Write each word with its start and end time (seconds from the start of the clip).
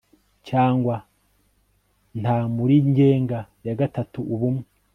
cyangwa 0.47 0.95
nta 2.21 2.37
muri 2.55 2.75
ngenga 2.89 3.39
ya 3.65 3.73
gatatu 3.79 4.19
ubumwe 4.33 4.65